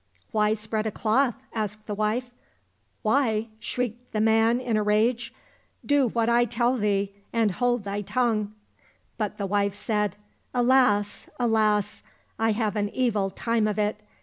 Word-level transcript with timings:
—"Why 0.31 0.55
spread 0.55 0.87
a 0.87 0.91
cloth?" 0.91 1.35
asked 1.53 1.85
the 1.85 1.93
wife.—" 1.93 2.31
Why?" 3.03 3.49
shrieked 3.69 4.13
the 4.13 4.19
man 4.19 4.59
in 4.59 4.75
a 4.75 4.81
rage; 4.81 5.31
"do 5.85 6.07
what 6.07 6.27
I 6.27 6.43
tell 6.43 6.75
thee, 6.75 7.13
and 7.31 7.51
hold 7.51 7.83
thy 7.83 8.01
tongue."— 8.01 8.51
But 9.19 9.37
the 9.37 9.45
wife 9.45 9.75
said," 9.75 10.15
Alas, 10.55 11.29
alas! 11.39 12.01
I 12.39 12.53
have 12.53 12.75
an 12.75 12.89
evil 12.95 13.29
time 13.29 13.67
of 13.67 13.77
it. 13.77 14.01